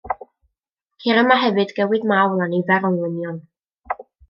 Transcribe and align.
Ceir 1.03 1.19
yma 1.23 1.37
hefyd 1.41 1.75
gywydd 1.81 2.09
mawl 2.13 2.43
a 2.47 2.49
nifer 2.55 2.89
o 2.89 2.93
englynion. 2.93 3.39